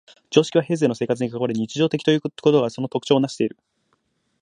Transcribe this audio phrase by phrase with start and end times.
[0.31, 3.57] 常識は平生の生活に関わり、日常的ということがその特徴をなしている。